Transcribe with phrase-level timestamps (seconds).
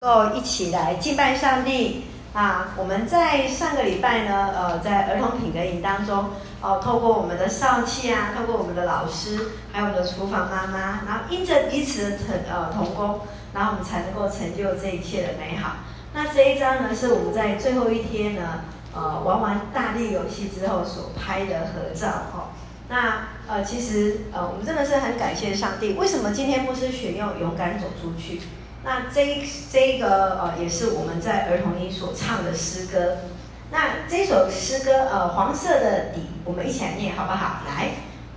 [0.00, 2.68] 够一起来敬拜上帝啊！
[2.76, 6.18] 我们在上个礼拜呢，呃，在儿童品格营当中，
[6.60, 13.20] 哦、呃，透过我们的少气啊，透过我们的老师，还有我们的厨房妈妈，然后因着彼此的同呃同工，
[13.52, 15.78] 然后我们才能够成就这一切的美好。
[16.14, 18.60] 那这一张呢，是我们在最后一天呢，
[18.94, 22.54] 呃，玩完大力游戏之后所拍的合照、哦。
[22.88, 25.94] 那呃，其实呃，我们真的是很感谢上帝。
[25.94, 28.40] 为什么今天牧师选用勇敢走出去？
[28.84, 33.18] 那这这一个呃，也是我们在儿童音所唱的诗歌。
[33.70, 37.62] 那这首诗歌呃，黄色的底，我们一起来念好不好？
[37.66, 37.90] 来，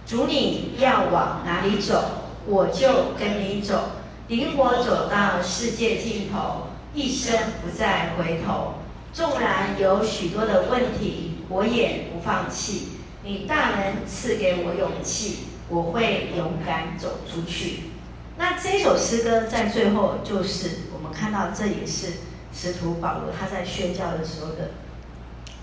[0.05, 2.03] 主你要往哪里走，
[2.45, 3.91] 我就跟你走，
[4.27, 8.73] 领我走到世界尽头，一生不再回头。
[9.13, 12.93] 纵然有许多的问题，我也不放弃。
[13.23, 17.91] 你大能赐给我勇气，我会勇敢走出去。
[18.37, 22.13] 那这首诗歌在最后，就是我们看到，这也是
[22.53, 24.71] 使徒保罗他在宣教的时候的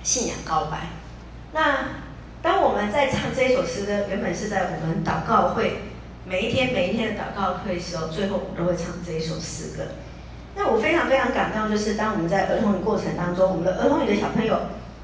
[0.02, 0.88] 信仰告白。
[1.52, 1.78] 那
[2.40, 5.80] 当我们在唱这首诗歌，原本是在我们祷告会
[6.24, 9.84] 每一天每一天的祷告会时候，最后我们都会唱这一首诗歌。
[10.54, 14.56] 那我非常非常感动，就是当我们在儿童的过程当中，我们的儿童里的小朋友，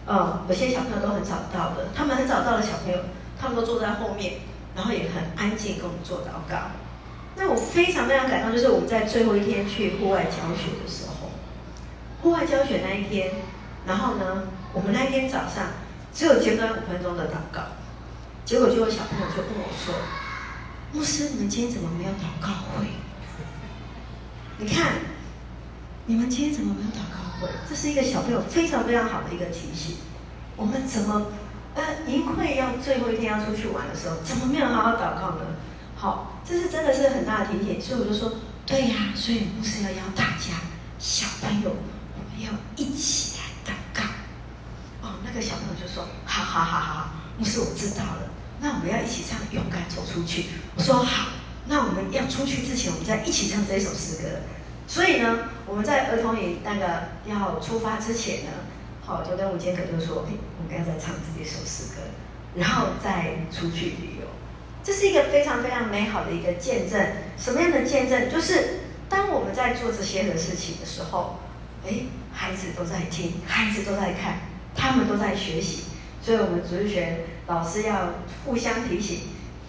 [0.06, 2.98] 呃，有些小朋友都很早到的，他们很早到的小朋友，
[3.40, 4.34] 他们都坐在后面，
[4.76, 6.70] 然后也很安静跟我们做祷告。
[7.36, 11.30] 那我非常非常感动，就是我们在最后一天去户外教学的时候，
[12.22, 13.32] 户外教学那一天，
[13.86, 15.66] 然后呢，我们那一天早上
[16.12, 17.62] 只有简短五分钟的祷告，
[18.44, 19.94] 结果就有小朋友就跟我说
[20.94, 22.86] ：“牧师，你们今天怎么没有祷告会？
[24.58, 24.92] 你看，
[26.06, 27.52] 你们今天怎么没有祷告会？
[27.68, 29.96] 这是一个小朋友非常非常好的一个提醒。
[30.56, 31.32] 我们怎么
[31.74, 35.44] 呃营会要最后一天要出去玩的时候，怎么没有好好祷告呢？
[36.04, 38.34] 好。”这是真的是很大的提醒，所以我就说，
[38.66, 40.60] 对呀，所以牧师要邀大家，
[40.98, 44.02] 小朋友，我们要一起来祷告。
[45.00, 48.28] 哦，那个小朋友就说，好好好好，牧师我知道了，
[48.60, 50.42] 那我们要一起唱《勇敢走出去》。
[50.76, 51.28] 我说好，
[51.66, 54.28] 那我们要出去之前，我们再一起唱这首诗歌。
[54.86, 58.50] 所以呢，我们在儿童营那个要出发之前呢，
[59.02, 62.02] 好，就跟吴坚可就说，哎我们要再唱这首诗歌，
[62.54, 64.26] 然后再出去旅游。
[64.84, 67.00] 这是一个非常非常美好的一个见证。
[67.38, 68.30] 什么样的见证？
[68.30, 71.40] 就是当我们在做这些的事情的时候，
[71.86, 71.90] 哎，
[72.32, 74.40] 孩子都在听，孩子都在看，
[74.76, 75.84] 他们都在学习。
[76.20, 78.10] 所以，我们主日学老师要
[78.44, 79.20] 互相提醒，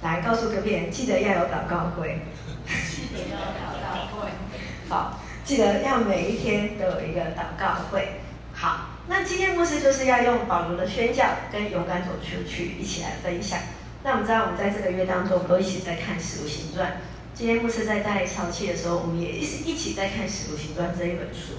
[0.01, 2.19] 来告诉隔壁人，记得要有祷告会。
[2.67, 4.29] 记得要祷告会。
[4.89, 8.19] 好，记得要每一天都有一个祷告会。
[8.53, 13.59] 好，那今天牧师就是要用保罗的宣教跟勇敢走出去一起来分享。
[14.05, 16.91] 那我们知道，我们在这个月当中都一起在看《使徒行传》。
[17.33, 21.53] 今天牧师在带潮气的时候，我们也一起一起在看《使徒行传》这一本书。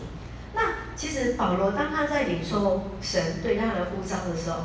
[0.54, 0.62] 那
[0.94, 4.58] 其实保罗当他在领受神对他的呼召的时候，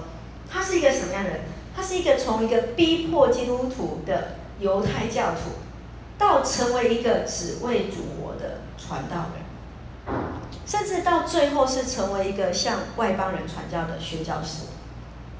[0.47, 1.40] 他是一个什么样的人？
[1.75, 5.53] 他是一个从一个逼迫基督徒的犹太教徒，
[6.19, 10.16] 到成为一个只为主活的传道人，
[10.68, 14.66] 甚至到最后是成为一个向外邦人传教的宣教士。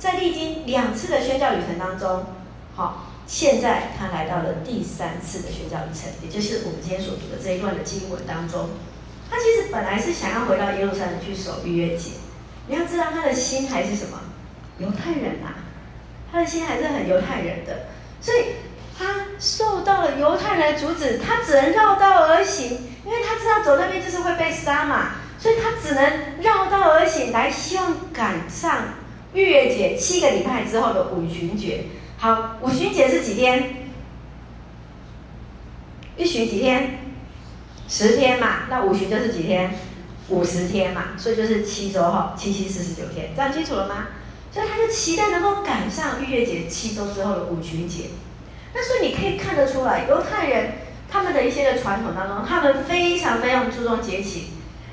[0.02, 2.26] 在历经两次的宣教旅程当中，
[2.76, 8.72] 好，现在他来到了第三次的宣教旅程，也就是我们今天所读的这一段的经文当中。
[9.30, 12.14] 他其实本来是想要回到耶路撒冷去守逾越节，
[12.66, 14.18] 你要知道他的心还是什么？
[14.80, 15.56] 犹太人呐、啊，
[16.32, 17.86] 他的心还是很犹太人的，
[18.20, 18.56] 所以
[18.98, 22.72] 他受到了犹太人的阻止，他只能绕道而行，
[23.06, 28.96] 因为他知道走那边就是会被杀嘛，所以他只能绕道而行，来希望赶上。
[29.34, 31.86] 逾越节七个礼拜之后的五旬节，
[32.18, 33.76] 好，五旬节是几天？
[36.18, 37.00] 一旬几天？
[37.88, 39.74] 十天嘛，那五旬就是几天？
[40.28, 44.08] 五十天嘛，所以就是七周哈，七七四十九天，这样清楚了吗？
[44.52, 48.06] 所以他就期待能够赶上逾越节七周之后的五旬节。
[48.74, 50.74] 那所以你可以看得出来，犹太人
[51.10, 54.48] 他们的一些的传统当中，他们非常非常注重节期，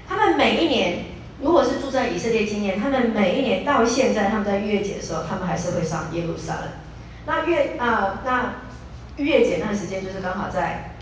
[0.09, 1.08] 他们每一年。
[1.41, 6.65] 如果是住在以色列经验，他们每一年到现在，他们在逾越节的时候，他们还是会上耶路撒冷。
[7.27, 8.55] 那月啊，那
[9.17, 10.97] 逾越节那段时间就是刚好在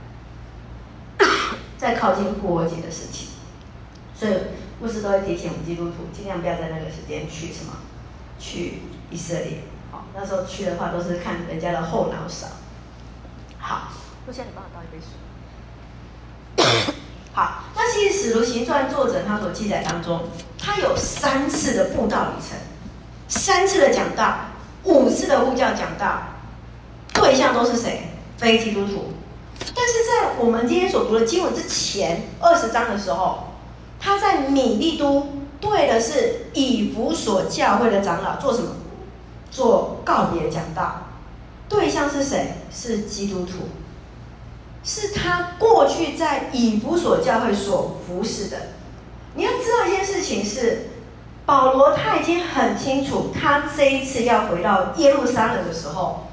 [1.78, 3.28] 在靠近复活节的时期，
[4.14, 4.32] 所以
[4.78, 7.78] 牧师都会提醒我们基督徒，尽量不要在那个时间去什么
[8.38, 8.80] 去
[9.10, 9.60] 以色列。
[9.90, 12.48] 好，那时候去的话都是看人家的后脑勺。
[13.58, 13.88] 好，
[14.26, 16.94] 陆先生，你帮我倒一杯水。
[17.36, 20.22] 好，那其实《使徒行传》作者他所记载当中，
[20.58, 22.58] 他有三次的布道旅程，
[23.28, 24.38] 三次的讲道，
[24.84, 26.22] 五次的呼叫讲道，
[27.12, 28.08] 对象都是谁？
[28.38, 29.12] 非基督徒。
[29.58, 33.48] 但是在我们今天所读的经文之前二十章的时候，
[34.00, 35.28] 他在米利都
[35.60, 38.70] 对的是以弗所教会的长老做什么？
[39.50, 41.02] 做告别讲道。
[41.68, 42.54] 对象是谁？
[42.72, 43.68] 是基督徒，
[44.86, 48.56] 是他过去在以弗所教会所服侍的。
[49.34, 50.86] 你要知道一件事情是，
[51.44, 56.28] 保罗他已经很清楚，他这一次要回到耶路撒冷的时候，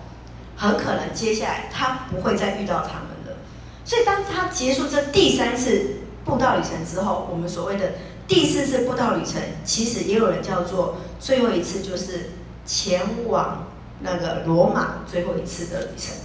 [0.55, 3.39] 很可能接下来他不会再遇到他们了。
[3.83, 7.94] 所以当他结束这第三次布道旅程之后，我们所谓的
[8.27, 12.29] 第四次布道旅程，其实也有人叫做最后一次，就是
[12.67, 13.65] 前往
[14.01, 16.15] 那个罗马最后一次的旅程。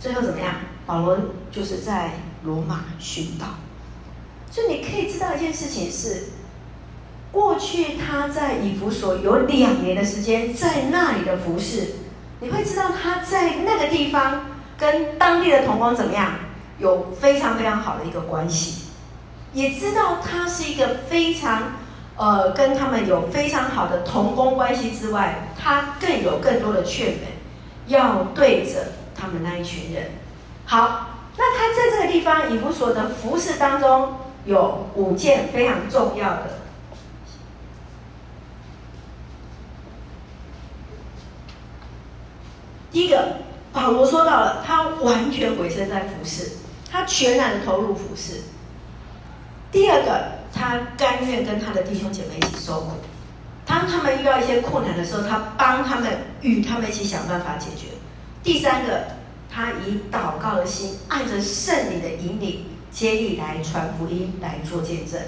[0.00, 0.54] 最后怎么样？
[0.86, 1.16] 保罗
[1.52, 2.12] 就是在
[2.42, 3.46] 罗马殉道。
[4.50, 6.30] 所以你可以知道一件事情是，
[7.30, 11.92] 过去他在以弗所有两年的时间在那里的服侍，
[12.40, 16.32] 你会知道他在那个地方跟当地的同工怎么样，
[16.78, 18.86] 有非常非常好的一个关系，
[19.52, 21.74] 也知道他是一个非常
[22.16, 30.12] 呃跟他们有非常好的同工关系之外，他更有更多的劝勉，要对着他们那一群人。
[30.64, 34.14] 好，那他在这个地方以弗所的服侍当中。
[34.46, 36.60] 有五件非常重要的。
[42.90, 43.36] 第一个，
[43.70, 46.52] 保罗说到了，他完全委身在服侍，
[46.90, 48.40] 他全然的投入服侍。
[49.70, 52.92] 第二个，他甘愿跟他的弟兄姐妹一起受苦，
[53.66, 57.88] 当他们遇到一些困难的时候，他帮他们与他们一起想办法解决。
[58.42, 59.04] 第三个，
[59.50, 62.66] 他以祷告的心，按着圣灵的引领。
[62.92, 65.20] 接力来传福音，来做见证，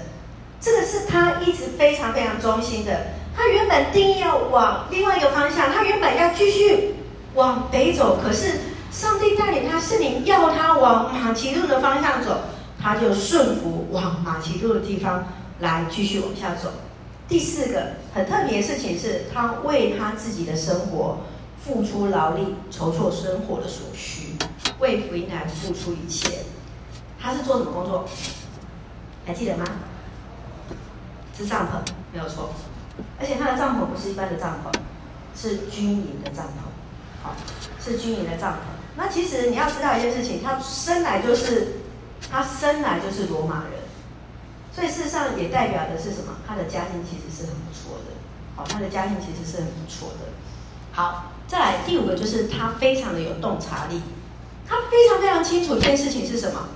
[0.59, 2.91] 这个是他一直非常非常忠心的。
[3.33, 6.95] 他原本定义要往另外一个方向，他原本要继续
[7.35, 8.59] 往北走，可是
[8.91, 12.41] 上帝带领他，圣灵要他往马其顿的方向走，
[12.81, 15.25] 他就顺服往马其顿的地方
[15.61, 16.69] 来继续往下走。
[17.29, 21.19] 第四个很特别的事情是，他为他自己的生活
[21.63, 24.35] 付出劳力，筹措生活的所需，
[24.79, 26.39] 为福音来付出一切。
[27.19, 28.05] 他是做什么工作？
[29.25, 29.65] 还记得吗？
[31.37, 32.49] 是帐篷，没有错。
[33.17, 34.71] 而且他的帐篷不是一般的帐篷，
[35.35, 37.23] 是军营的帐篷。
[37.23, 37.33] 好，
[37.79, 38.57] 是军营的帐篷。
[38.97, 41.79] 那其实你要知道一件事情，他生来就是，
[42.29, 43.79] 他生来就是罗马人，
[44.75, 46.35] 所以事实上也代表的是什么？
[46.45, 48.11] 他的家境其实是很不错的。
[48.55, 50.29] 好，他的家境其实是很不错的。
[50.91, 54.01] 好，再来第五个就是他非常的有洞察力，
[54.67, 56.67] 他非常非常清楚一件事情是什么。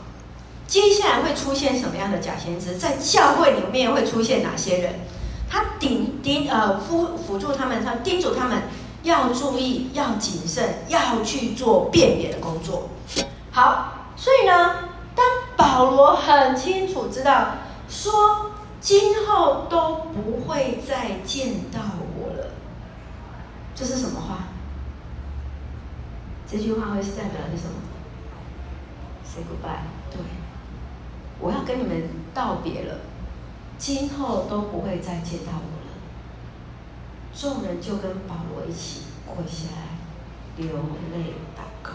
[0.67, 2.77] 接下来会出现什么样的假先知？
[2.77, 4.93] 在教会里面会出现哪些人？
[5.49, 8.61] 他顶顶呃辅辅助他们，他叮嘱他们
[9.01, 12.87] 要注意，要谨慎，要去做辨别的工作。
[13.49, 15.25] 好，所以呢，当
[15.55, 17.55] 保罗很清楚知道
[17.89, 21.79] 说今后都不会再见到
[22.19, 22.51] 我了，
[23.73, 24.46] 这是什么话？
[26.49, 27.75] 这句话会是代表的是什么
[29.25, 30.21] ？Say goodbye，对。
[31.39, 32.03] 我要跟你们
[32.33, 32.99] 道别了，
[33.77, 35.91] 今后都不会再见到我了。
[37.35, 39.97] 众人就跟保罗一起跪下来，
[40.55, 40.67] 流
[41.13, 41.91] 泪祷告。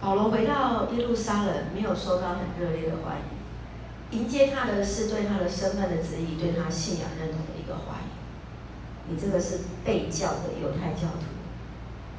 [0.00, 3.18] 保罗回到耶路撒冷，没有收到很热烈的欢
[4.12, 9.10] 迎，迎接他的是对他的身份的质疑，对他信仰认同的一个怀疑。
[9.10, 11.33] 你这个是被教的犹太教徒。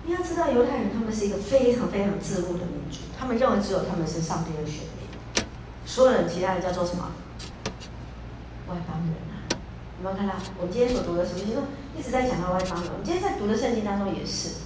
[0.07, 5.43] 你要知道，犹太人他们是一个非常非常自负的民族，他们认为只有他们是上帝的选民，
[5.83, 7.11] 所有人其他人叫做什么？
[8.69, 9.49] 外邦人啊！
[9.97, 10.35] 有没有看到？
[10.59, 11.47] 我们今天所读的圣经，
[11.97, 12.91] 一直在讲到外邦人。
[12.93, 14.61] 我们今天在读的圣经当中也是。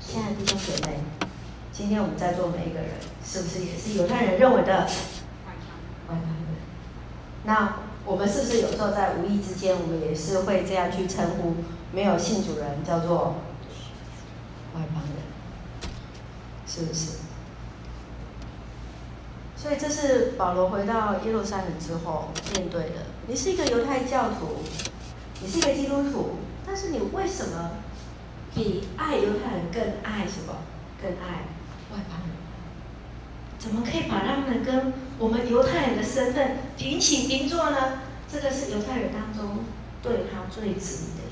[0.00, 1.00] 亲爱的弟兄姐妹，
[1.70, 2.88] 今天我们在座每一个人，
[3.22, 4.86] 是不是也是犹太人认为的
[6.08, 6.56] 外邦人？
[7.44, 11.56] 那我们是不是有时候在无意之间，我们也是会这样去称呼
[11.92, 13.34] 没有信主人，叫做？
[14.74, 15.88] 外邦人，
[16.66, 17.18] 是不是？
[19.56, 23.06] 所以这是保罗回到耶路撒冷之后面对的。
[23.26, 24.62] 你是一个犹太教徒，
[25.40, 27.70] 你是一个基督徒，但是你为什么
[28.54, 30.56] 比爱犹太人更爱什么？
[31.00, 31.48] 更爱
[31.92, 32.34] 外邦人？
[33.58, 38.00] 怎么可以把他们跟我们犹太人的身份平起平坐呢？
[38.30, 39.64] 这个是犹太人当中
[40.02, 41.22] 对他最质疑的。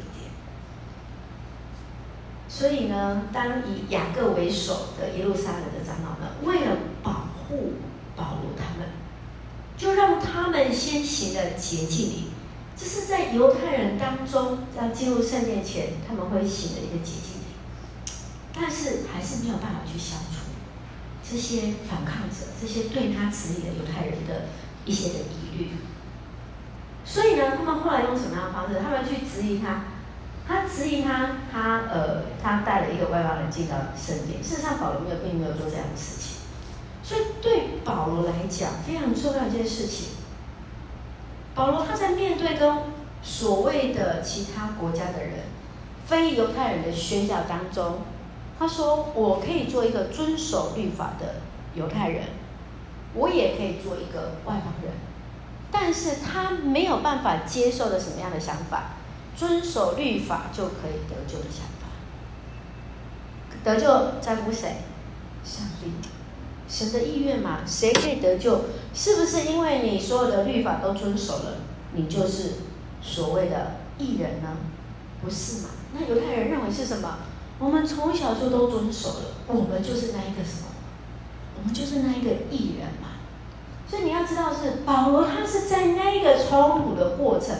[2.63, 7.73] 所以呢，当以雅各为首的耶路撒冷的长老们，为了保护
[8.15, 8.87] 保罗他们，
[9.77, 12.29] 就让他们先行了洁净礼。
[12.77, 17.51] 这是在犹太人当中要进入圣殿前，他们会行的一个洁净礼。
[18.55, 20.47] 但是还是没有办法去消除
[21.29, 24.51] 这些反抗者，这些对他质疑的犹太人的
[24.85, 25.71] 一些的疑虑。
[27.05, 28.79] 所以呢，他们后来用什么样的方式？
[28.81, 29.83] 他们去质疑他，
[30.47, 34.43] 他质疑他，他呃，他带了一个外邦人进到圣殿。
[34.43, 36.39] 事实上，保罗没有，并没有做这样的事情。
[37.03, 40.09] 所以对保罗来讲，非常重要一件事情。
[41.55, 42.79] 保罗他在面对跟
[43.23, 45.41] 所谓的其他国家的人、
[46.07, 47.99] 非犹太人的宣教当中，
[48.59, 51.37] 他说：“我可以做一个遵守律法的
[51.75, 52.25] 犹太人，
[53.15, 54.93] 我也可以做一个外邦人。”
[55.71, 58.93] 但是他没有办法接受的什么样的想法？
[59.37, 61.89] 遵守律法就可以得救的想法。
[63.65, 64.77] 得救在乎谁？
[65.45, 65.91] 上帝，
[66.69, 67.61] 神的意愿嘛？
[67.67, 68.67] 谁可以得救？
[68.95, 71.57] 是不是因为你所有的律法都遵守了，
[71.95, 72.53] 你就是
[73.03, 74.57] 所谓的艺人呢？
[75.23, 75.71] 不是嘛？
[75.95, 77.19] 那犹太人认为是什么？
[77.59, 80.69] 我们从小就都遵守了，我们就是那一个什么？
[81.59, 83.09] 我们就是那一个艺人嘛。
[83.89, 87.55] 所以你要知道是，是保罗他是在那一个冲突的过程。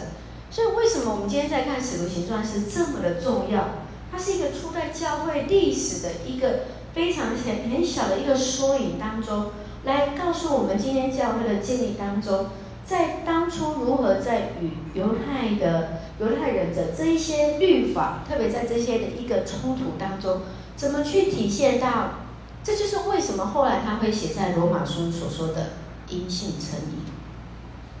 [0.53, 3.69] 所以为什么我们今天在看《使徒行传》是这么的重要？
[4.11, 9.47] 它是一个初代教会历史的一个非常很很小的一个缩影当中，
[9.83, 12.49] 来告诉我们今天教会的建立当中，
[12.85, 20.41] 在当初如何在与犹太的犹太人的这一些律法，特别在这些的一个冲突当中，
[20.75, 22.19] 怎么去体现到？
[22.63, 25.69] 这就是为什么后来他会写在罗马书所说的。
[26.09, 27.12] 因信称义，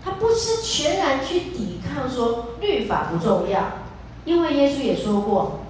[0.03, 3.61] 他不是全然去抵抗说律法不重要，
[4.25, 5.61] 因为耶稣也说过，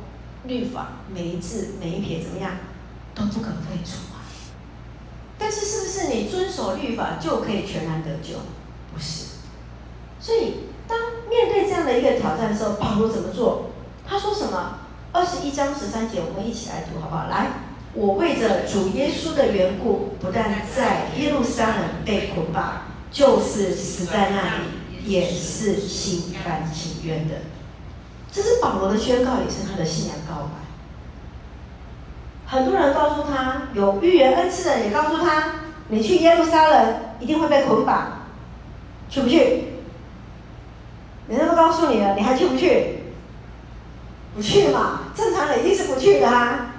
[0.46, 2.52] 律法每一字每一撇怎么样
[3.14, 4.26] 都不可废除啊。
[5.38, 8.40] 但是是不是你遵守律法就可以全然得救？
[8.94, 9.26] 不是。
[10.20, 10.98] 所以当
[11.30, 13.72] 面对这样的一个挑战的时候，保罗怎么做？
[14.08, 14.80] 他说什么？
[15.12, 17.28] 二十一章十三节，我们一起来读好不好？
[17.28, 17.52] 来。
[17.94, 22.82] 我为着主耶稣的缘故，不但在耶路撒冷被捆绑，
[23.14, 24.64] 就是死在那里，
[25.06, 27.36] 也是心甘情愿的。
[28.32, 30.50] 这是保罗的宣告，也是他的信仰告白。
[32.48, 38.24] 很多人告诉他，有预言恩赐的也告诉他，你去耶路撒冷一定会被捆绑，
[39.10, 39.66] 去不去？
[41.30, 42.98] 人家都告诉你了，你还去不去？
[44.36, 46.74] 不去嘛，正常人一定是不去的啊。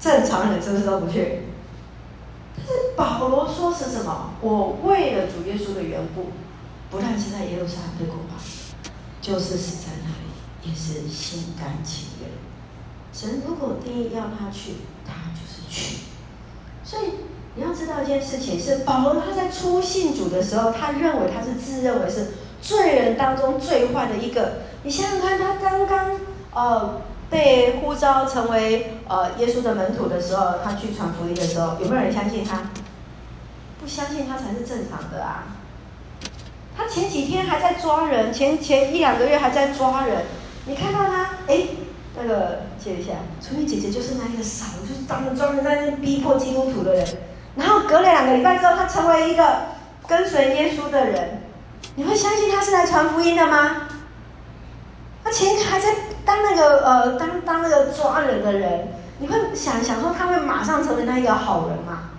[0.00, 1.42] 正常人真是都不去，
[2.72, 4.30] 是保罗说是什么？
[4.40, 6.32] 我为了主耶稣的缘故，
[6.90, 8.38] 不但是在耶路撒冷被捆绑，
[9.20, 12.30] 就是死在那里，也是心甘情愿。
[13.12, 14.72] 神如果定义要他去，
[15.04, 15.98] 他就是去。
[16.82, 17.12] 所以
[17.54, 24.62] 你要知道一件事情是，保罗他在初信主的时候，他认为他是自认为是罪人当中最坏的一个。
[24.82, 26.20] 你想想看，他刚刚
[26.54, 27.02] 呃。
[27.32, 32.58] 被呼召成为呃耶稣的门徒的时候，他去传福音的时候，有没有人相信他？
[33.80, 35.44] 不相信他才是正常的啊！
[36.76, 40.26] 他前几天还在抓人，前前一两个月还在抓人。
[40.66, 41.64] 你看到他，哎，
[42.16, 47.06] 那个接一下，春雨姐姐就是那一个傻，就是专门专门在那逼迫基督徒的人。
[47.56, 49.62] 然后隔了两个礼拜之后，他成为一个
[50.06, 51.42] 跟随耶稣的人，
[51.96, 53.88] 你会相信他是来传福音的吗？
[55.24, 55.88] 他前天还在
[56.24, 58.88] 当那个呃，当当那个抓人的人，
[59.18, 62.10] 你会想想说他会马上成为那一个好人吗？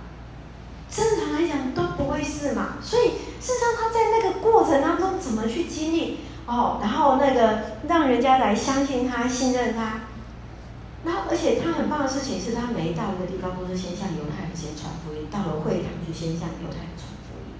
[0.89, 2.75] 正常来讲都不会是嘛。
[2.81, 10.01] 所以事实上他在那个过程当中怎么去经历哦，然后那个让人家来相信他、信任他，
[11.05, 17.55] 然后而且他很棒的事情是他每到一个地方都是先向犹太人先传福音，到了会堂就先向犹太人传福音。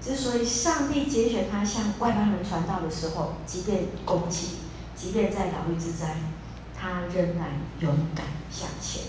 [0.00, 4.56] 之所以上帝拣选他向外邦人传道的时候，即便攻击，
[5.00, 6.16] 即便在牢狱之灾，
[6.78, 7.48] 他仍然
[7.80, 9.04] 勇敢向前。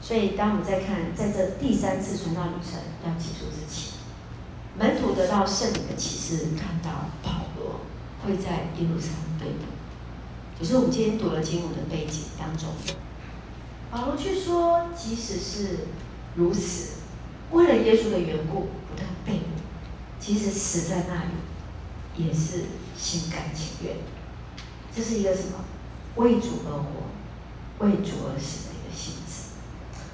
[0.00, 3.92] 所以，当我们在看在这第三次传道旅程要结束之前，
[4.76, 7.80] 门徒得到圣灵的启示，看到保罗
[8.24, 9.66] 会在耶路撒冷被捕。
[10.58, 12.70] 可是我们今天读了经文的背景当中，
[13.90, 15.86] 保罗却说，即使是
[16.34, 16.94] 如此，
[17.52, 19.44] 为了耶稣的缘故，不断被捕。
[20.18, 21.30] 其实死在那里
[22.16, 22.64] 也是
[22.96, 23.94] 心甘情愿，
[24.94, 25.64] 这是一个什么？
[26.16, 29.54] 为主而活，为主而死的一个性质。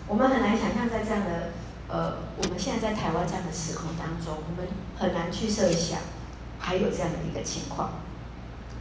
[0.07, 1.51] 我们很难想象，在这样的
[1.89, 6.01] 呃，我们现在在台湾这样的时空当中，我们很难去设想
[6.59, 7.93] 还有这样的一个情况。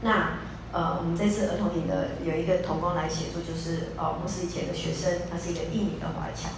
[0.02, 0.40] 那
[0.74, 6.50] 呃，我们这次儿童营的有一个童工来协助，就是呃，牧师以前的学生，他是一个印尼的华侨。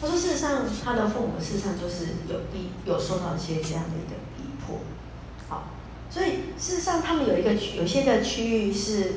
[0.00, 4.80] 他说：“事实上，他的父母事实上就是有逼，有受到一些这样的一个逼迫。
[5.48, 5.64] 好，
[6.10, 9.14] 所以事实上，他们有一个区，有些的区域是，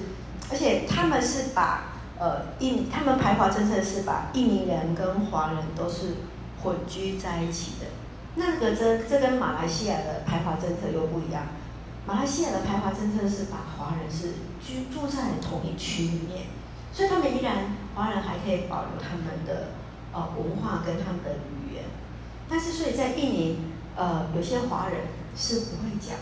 [0.51, 6.15] 而且他们是把呃印，他们排华政策是把印尼人跟华人都是
[6.61, 7.87] 混居在一起的。
[8.35, 11.43] 那个这这跟马来西亚的排华政策又不一样。
[12.05, 16.47] 马来西亚的排华政策是把华人是居住在同一区里面，
[16.91, 19.69] 所以他们依然华人还可以保留他们的
[20.11, 21.83] 呃文化跟他们的语言。
[22.49, 23.59] 但是所以在印尼，
[23.95, 25.01] 呃，有些华人
[25.35, 26.17] 是不会讲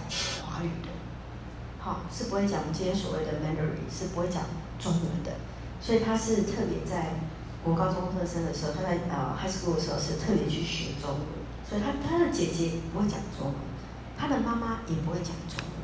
[0.58, 0.90] 华语的，
[1.80, 4.44] 好，是不会讲这些所谓的 Mandarin，是不会讲
[4.80, 5.34] 中文的。
[5.80, 7.14] 所以他是特别在
[7.64, 11.22] 国高中生的时候，他在呃 high school 的时候是特别去学中文。
[11.70, 13.56] 所以他他的姐姐不会讲中文，
[14.18, 15.78] 他的妈妈也不会讲中文。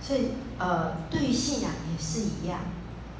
[0.00, 2.60] 所以呃，对于信仰也是一样，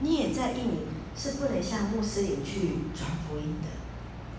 [0.00, 3.68] 你也在印尼是不能向穆斯林去传福音的，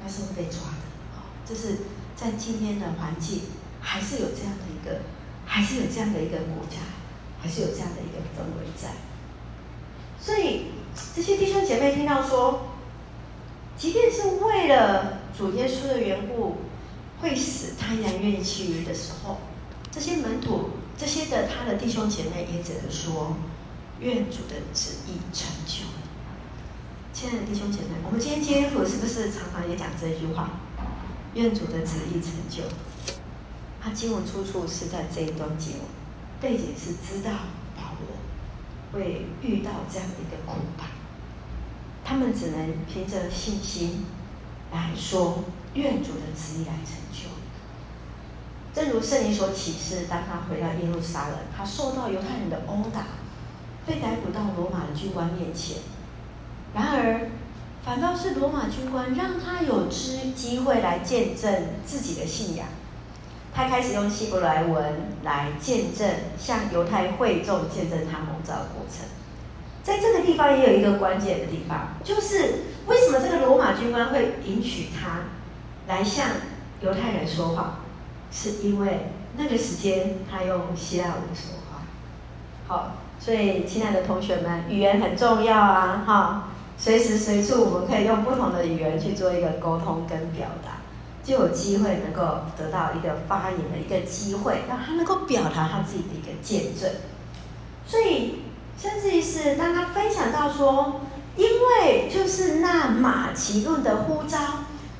[0.01, 0.89] 那是会被抓的。
[1.13, 1.79] 好，这是
[2.15, 3.41] 在今天的环境，
[3.81, 5.01] 还是有这样的一个，
[5.51, 6.77] 还是有这样的一个国家，
[7.41, 8.89] 还是有这样的一个氛围在。
[10.21, 10.67] 所以
[11.15, 12.67] 这些弟兄姐妹听到说，
[13.75, 16.57] 即便是为了主耶稣的缘故
[17.19, 19.39] 会死，他依然愿意去的时候，
[19.91, 23.35] 这些门徒、这些的他的弟兄姐妹也只能说，
[23.99, 25.85] 愿主的旨意成就。
[27.11, 30.51] 亲爱的弟兄姐妹，我们今天基督徒是不是常常也讲这句话？
[31.33, 32.63] 愿主的旨意成就。
[33.81, 35.81] 他经文出处是在这一段经文，
[36.41, 37.31] 背景是知道
[37.75, 38.11] 保罗
[38.91, 40.87] 会遇到这样一个苦难，
[42.03, 44.05] 他们只能凭着信心
[44.71, 45.43] 来说，
[45.73, 47.29] 愿主的旨意来成就。
[48.73, 53.05] 正如圣经所启示，当他回到耶路撒冷，他受到犹太人的殴打，
[53.85, 55.77] 被逮捕到罗马的军官面前。
[56.73, 57.29] 然而，
[57.83, 62.67] 反倒是罗马军官让他有机机会来见证自己的信仰。
[63.59, 64.81] 他开始用希伯来文
[65.23, 69.05] 来见证，向犹太会众见证他蒙召的过程。
[69.83, 75.23] 在这个地方也有一个关键的地方，就是为什么这个罗马军官会允许他
[75.93, 76.27] 来向
[76.79, 77.79] 犹太人说话？
[78.31, 81.81] 是因为那个时间他用希腊文说话。
[82.65, 86.03] 好，所以亲爱的同学们，语言很重要啊！
[86.07, 90.78] 哈，随时随处我们可以用不同的语言去做一个沟通跟表达。
[91.23, 96.89] 就有机会能够得到一个发言的一个机会，让他能够表达他自己的一个见证。
[97.85, 98.43] 所以，
[98.77, 101.01] 甚至于是当他分享到说，
[101.35, 104.37] 因为就是那马其顿的呼召，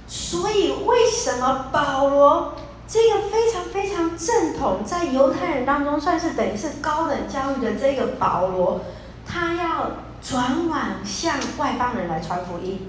[0.08, 2.56] 所以为什么保罗
[2.88, 8.82] 这个非常非常正统，在犹太人当中算是等于是高等教育的这个保罗，
[9.26, 12.88] 他要转往向外邦人来传福音。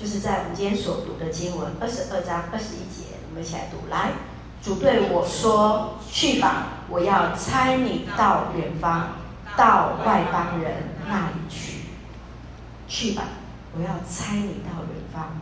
[0.00, 3.90] 就是在我们今天所读的经文二十二章二十一节，我们一起来读。
[3.90, 4.12] 来，
[4.62, 9.16] 主对我说：“去吧，我要差你到远方，
[9.56, 11.80] 到外邦人那里去。
[12.86, 13.24] 去吧，
[13.76, 15.36] 我要差你到远方，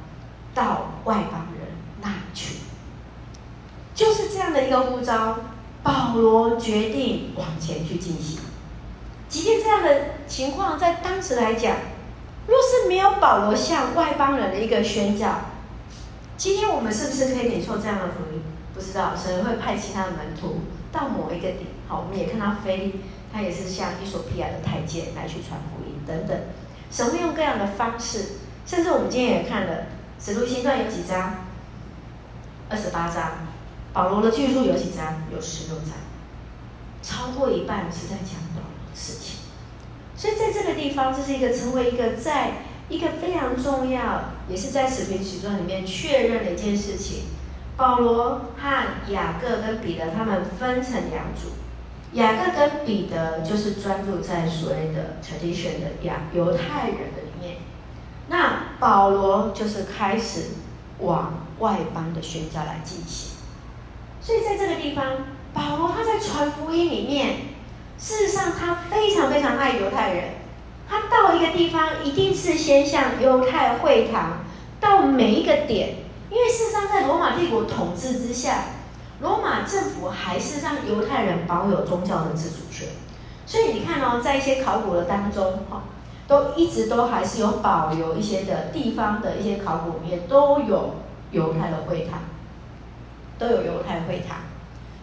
[0.55, 1.69] 到外邦人
[2.01, 2.57] 那里去。”
[3.95, 5.37] 就是这样的一个呼召，
[5.83, 8.39] 保罗决定往前去进行。
[9.29, 11.77] 即便这样的情况在当时来讲，
[12.47, 15.41] 若是没有保罗向外邦人的一个宣教，
[16.37, 18.43] 今天我们是不是可以领受这样的福音？
[18.75, 20.61] 不知道，神会派其他的门徒
[20.93, 21.67] 到某一个点。
[21.89, 23.01] 好，我们也看到腓利，
[23.33, 26.39] 他也是向伊索比亚的太监来去传福音等等。
[26.91, 29.73] 神会用各样的方式，甚至我们今天也看了
[30.25, 31.47] 《使徒行传》有几章？
[32.69, 33.31] 二十八章。
[33.93, 35.23] 保罗的记述有几章？
[35.33, 35.93] 有十六章，
[37.03, 39.36] 超过一半是在讲保罗的事情。
[40.17, 42.53] 所以在这个地方，这是一个成为一个在
[42.89, 47.25] 一个非常重要，也是在使徒行传里面确认的一件事情。
[47.77, 51.51] 保罗和雅各跟彼得他们分成两组，
[52.15, 57.57] 雅各跟彼得就是专注在所谓的 tradition 的亚犹太人的里面，
[58.29, 60.45] 那保罗就是开始
[61.01, 63.37] 往外邦的宣教来进行。
[64.23, 65.05] 所以在这个地方，
[65.53, 67.56] 保罗他在传福音里面。
[67.99, 70.25] 事实上，他非常非常爱犹太人。
[70.89, 74.45] 他到一个地方，一定是先向犹太会堂
[74.81, 75.97] 到每一个点，
[76.31, 78.65] 因为事实上，在罗马帝国统治之下，
[79.21, 82.87] 罗马政府还是让犹太人保有宗教的自主权。
[83.47, 85.83] 所以你看哦，在一些考古的当中，哈，
[86.29, 90.97] 都一直都还是有保留一些的地方的一些考古里面都有
[91.33, 92.21] 犹太的会堂，
[93.39, 94.39] 都有犹太会堂。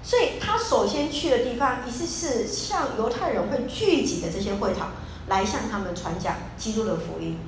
[0.03, 4.91] 所以他首先去的地方，一直是向犹太人会聚集的这些会堂，
[5.27, 7.39] 来向他们传讲基督的福音。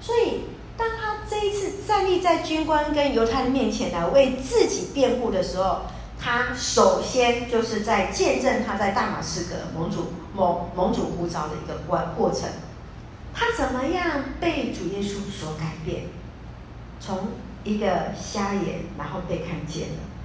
[0.00, 0.40] 所以，
[0.76, 5.82] 当他这一次站立在军官跟犹太人面前来为自己辩护的时候，
[6.18, 12.48] 他首先就是在见证他在大马士革蒙主蒙蒙主呼召的一个过过程。
[13.32, 16.06] 他怎么样被主耶稣所改变，
[16.98, 17.28] 从
[17.64, 20.15] 一个瞎眼，然后被看见了。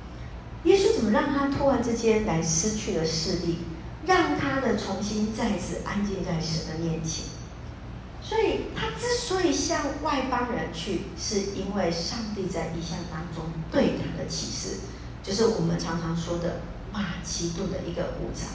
[0.64, 3.60] 耶稣怎么让他突然之间来失去了视力，
[4.06, 7.26] 让他呢重新再次安静在神的面前？
[8.22, 14.82] 所以他之所以向外邦人去，是因为上帝在异象当中对他的启示，
[15.24, 16.62] 就是我们常常说的
[16.94, 18.46] 马其顿的一个呼召。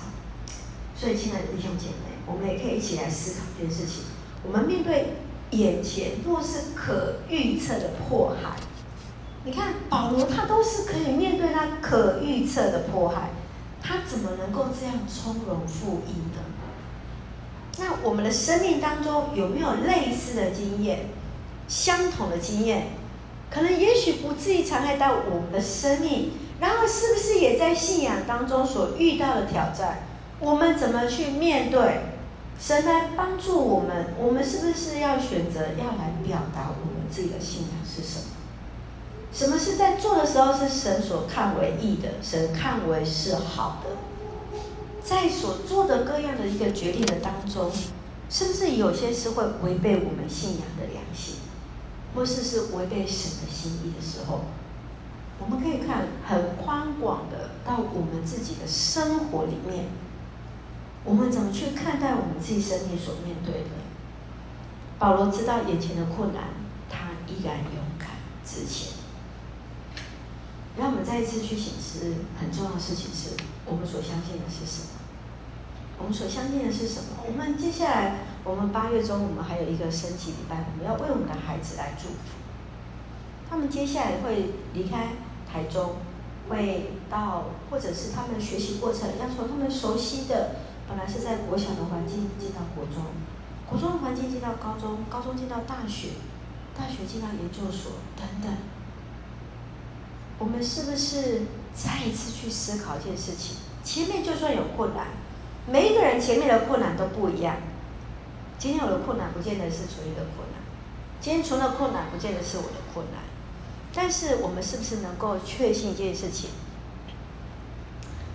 [0.98, 4.04] 所以，亲爱的弟兄姐妹，我们也可以一起来思考这件事情。
[4.42, 5.16] 我们面对
[5.50, 8.56] 眼前若是可预测的迫害，
[9.46, 13.30] 你看保罗他都是可以面对那可预测的迫害，
[13.80, 16.42] 他怎么能够这样从容赴义呢？
[17.78, 21.10] 那我们的生命当中有没有类似的经验、
[21.68, 22.88] 相同的经验？
[23.48, 29.98] 可能也许不至于伤害到我们的生命，然后是不是也在信仰当中所遇到的挑战？
[30.40, 32.00] 我们怎么去面对？
[32.58, 38.35] 神来帮助我们，我们是不是要选择要来表达我们自己的信仰是什么？
[39.36, 43.90] 什么是在做的时候是神所看为义的，神看为是好的？
[45.04, 47.70] 在所做的各样的一个决定的当中，
[48.30, 51.34] 是不是有些是会违背我们信仰的良心，
[52.14, 54.40] 或是是违背神的心意的时候？
[55.38, 59.84] 我们可以看很宽广的到我们自己的生活里面，
[61.04, 63.68] 我们怎么去看待我们自己生命所面对的？
[64.98, 66.44] 保罗知道眼前的困难，
[66.88, 68.08] 他依然勇敢
[68.42, 68.95] 直前。
[70.78, 73.30] 让我们再一次去省思，很重要的事情是
[73.64, 75.00] 我们所相信的是什么？
[75.98, 77.24] 我们所相信的是什么？
[77.26, 82.36] 我们接下来，我们八月中，我们还有一个升旗礼拜，我们要为我们的孩子来祝福。
[83.48, 85.16] 他们接下来会离开
[85.50, 85.96] 台中，
[86.50, 93.02] 会到，或者是他们学习过程要从他们熟悉的，本来是在国小的环境进到国中，
[93.66, 96.20] 国中的环境进到高中，高中进到大学，
[96.76, 98.52] 大学进到研究所等等。
[100.38, 101.42] 我们是不是
[101.74, 103.56] 再一次去思考一件事情？
[103.82, 105.06] 前面就算有困难。
[105.68, 107.56] 每一个人前面的困难都不一样。
[108.58, 110.60] 今天我的困难不见得是楚瑜的困难，
[111.20, 113.22] 今天楚的困难不见得是我的困难。
[113.92, 116.50] 但是我们是不是能够确信一件事情？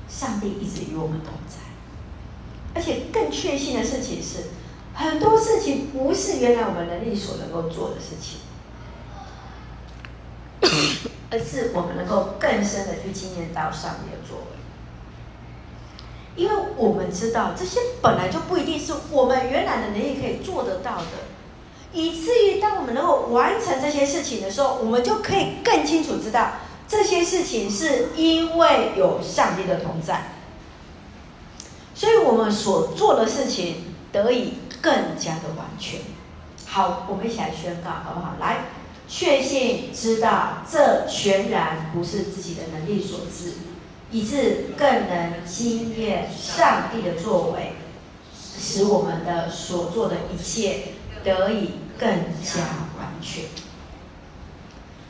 [0.09, 1.55] 上帝一直与我们同在，
[2.75, 4.49] 而且更确信的事情是，
[4.93, 8.39] 很多事情不是原来我们能力所能够做的事情，
[11.31, 14.43] 而是我们能够更深的去经验到上帝的作为。
[16.35, 21.05] 因为我们知道这些本来就不一定是我们原来的能力可以做得到的，
[21.91, 26.53] 以至于当我们能够完成这些事情的时候，我们就可以更清楚知道
[26.87, 30.31] 这些事情是因为有上帝的同在，
[31.93, 35.99] 所以我们所做的事情得以更加的完全。
[36.65, 38.35] 好，我们一起来宣告，好不好？
[38.39, 38.67] 来，
[39.11, 43.55] 确信知道这全然不是自己的能力所致。
[44.13, 47.75] 以致更能经验上帝的作为，
[48.33, 50.83] 使我们的所做的一切
[51.23, 52.09] 得以更
[52.43, 52.59] 加
[52.99, 53.45] 完全。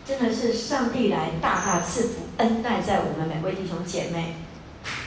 [0.05, 4.35] 真的是上帝来大大赐福恩待在我们每位弟兄姐妹，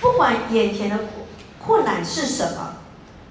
[0.00, 0.98] 不管眼前的
[1.64, 2.78] 困难是什么，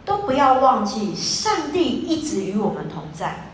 [0.06, 3.52] 都不要忘记上帝一直与我们同在。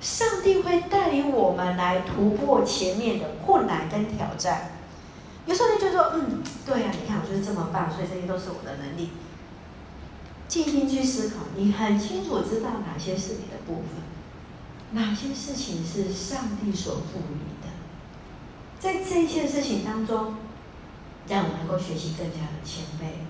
[0.00, 4.70] 上帝会带领我们来突破前面的困难跟挑战。
[5.46, 9.10] 有时候你就说，嗯，对呀、你看我就是这么棒，所以这些都是我的能力。
[10.46, 14.02] 静心去思考，你很清楚知道哪些是你的部分，
[14.92, 17.68] 哪些事情是上帝所赋予的。
[18.78, 20.36] 在这一切事情当中，
[21.28, 23.26] 让我们能够学习更加的谦卑，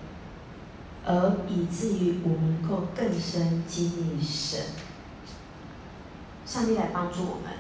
[1.05, 4.61] 而以至于我们能够更深经历神。
[6.49, 7.53] 上帝来帮助我们，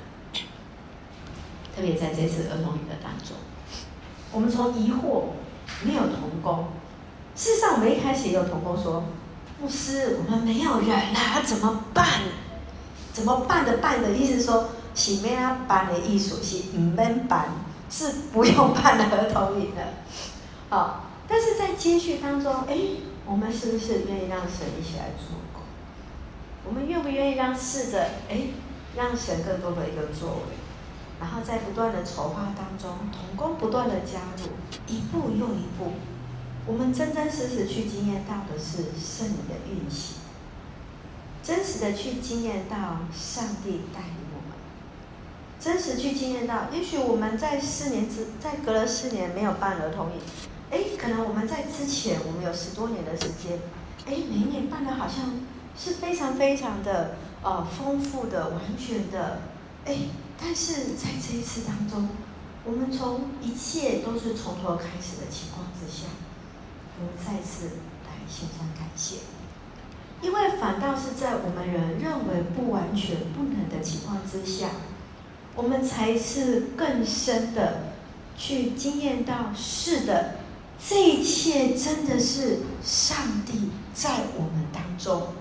[1.77, 3.37] 特别在这次儿童营的当中。
[4.33, 5.24] 我们从疑惑
[5.85, 6.68] 没有童工，
[7.37, 9.05] 事实上我们一开始也有童工说，
[9.61, 12.07] 牧师，我们没有人啊，怎么办？
[13.12, 13.77] 怎么办的？
[13.77, 17.48] 办的意思说，是没啊办的艺术是唔免办，
[17.90, 19.83] 是不用办的儿童营的。
[20.70, 22.74] 好，但是在接续当中，哎，
[23.27, 25.62] 我们是不是愿意让神一起来做工？
[26.64, 28.48] 我们愿不愿意让试着哎，
[28.98, 30.58] 让神更多的一个作为？
[31.20, 34.50] 然后在不断的筹划当中，同工不断的加入，
[34.87, 35.92] 一步又一步，
[36.66, 40.16] 我们真真实实去经验到的是圣灵的运行，
[41.42, 42.76] 真实的去经验到
[43.12, 44.58] 上帝带领我们，
[45.61, 50.20] 真实去经验到，也许我们在四年之，在隔了四年没有办儿童营，
[50.70, 53.58] 哎，可能我们在之前我们有十多年的时间，
[54.06, 55.40] 哎，每一年办的好像
[55.76, 59.40] 是非常非常的呃丰富的、完全的，
[59.85, 59.96] 哎。
[60.40, 62.11] 但是在这一次当中，
[62.64, 66.07] 我们从一切都是从头开始的情况之下，
[67.01, 69.16] 我们再次来献上感谢，
[70.22, 74.68] 因为反倒是在我们人认为不完全、不能的情况之下，
[75.57, 77.94] 我们才是更深的
[78.37, 80.37] 去经验到，是的，
[80.79, 85.33] 这一切真的是上帝在我们当中。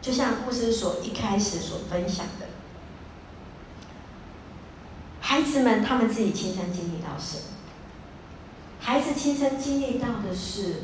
[0.00, 2.46] 就像牧师所一开始所分享的，
[5.20, 7.40] 孩子们他们自己亲身经历到神，
[8.80, 10.82] 孩子亲身经历到的是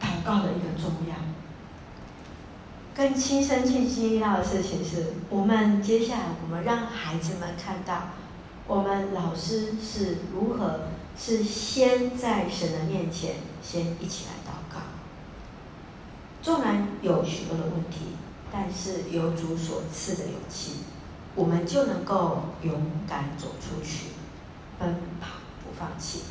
[0.00, 1.14] 祷告的一个重要，
[2.94, 8.08] 更亲身去经历到的事情是，我们接下来我们让孩子们看到，
[8.66, 14.80] 我们老师是如何是先在神的面前先一起来祷告，
[16.42, 18.16] 纵然有许多的问题。
[18.54, 20.80] 但是有主所赐的勇气，
[21.34, 24.08] 我们就能够勇敢走出去，
[24.78, 26.24] 奔跑不放弃。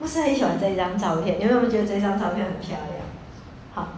[0.00, 3.04] 牧师很喜欢这张照片，你们有没有觉得这张照片很漂亮？
[3.74, 3.88] 好，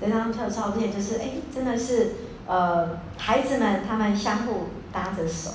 [0.00, 2.12] 这张照照片就是，哎，真的是，
[2.46, 5.50] 呃，孩子们他们相互搭着手，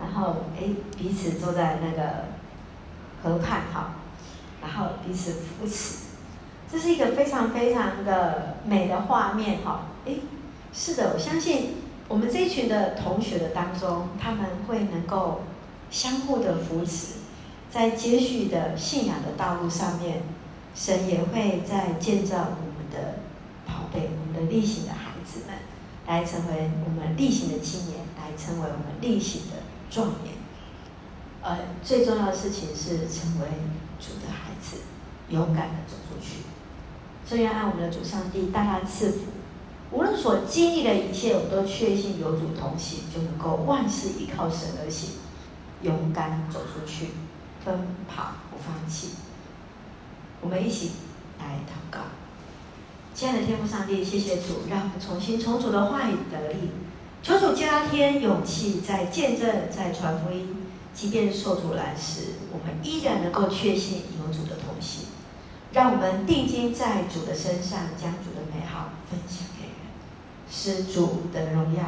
[0.00, 2.26] 然后哎彼此坐在那个
[3.24, 3.94] 河畔哈，
[4.62, 6.04] 然后彼此扶持，
[6.70, 10.12] 这是一个非常非常的美的画面哈，哎。
[10.72, 11.74] 是的，我相信
[12.08, 15.42] 我们这一群的同学的当中，他们会能够
[15.90, 17.16] 相互的扶持，
[17.70, 20.22] 在接续的信仰的道路上面，
[20.74, 23.20] 神也会在建造我们的
[23.66, 25.58] 宝贝，我们的力行的孩子们，
[26.06, 29.56] 来成为我们力行的青年，来成为我们力行的
[29.90, 30.34] 壮年。
[31.42, 33.46] 呃，最重要的事情是成为
[34.00, 34.78] 主的孩子，
[35.28, 36.38] 勇敢的走出去。
[37.26, 39.18] 所以要爱我们的主上帝大大赐福。
[39.92, 45.10] 无论所经历的一切，我们都确信有主同行，就能够万事依靠神而行，
[45.82, 47.08] 勇敢走出去，
[47.62, 47.74] 奔
[48.08, 49.10] 跑不放弃。
[50.40, 50.92] 我们一起
[51.38, 52.00] 来祷告，
[53.14, 56.70] 亲爱的天父上帝，谢谢主，让我们重新从主的话语得力，
[57.22, 60.56] 求主加添勇气，在见证，在传福音，
[60.94, 65.08] 即便受阻拦时，我们依然能够确信有主的同行。
[65.74, 69.51] 让我们定睛在主的身上，将主的美好分享。
[70.54, 71.82] 是主的荣耀，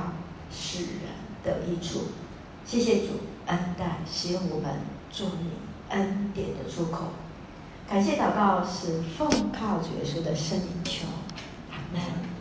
[0.50, 1.02] 使人
[1.44, 2.04] 的益处。
[2.64, 3.08] 谢谢主
[3.46, 5.50] 恩待，使用我们做你
[5.90, 7.08] 恩典的出口。
[7.86, 11.06] 感谢祷告是奉靠主耶稣的圣灵求，
[11.70, 12.33] 阿门。